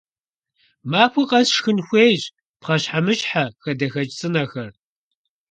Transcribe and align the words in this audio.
Махуэ 0.91 1.23
къэс 1.29 1.47
шхын 1.55 1.79
хуейщ 1.87 2.23
пхъэщхьэмыщхьэ, 2.59 3.43
хадэхэкӀ 3.61 4.15
цӀынэхэр. 4.17 4.71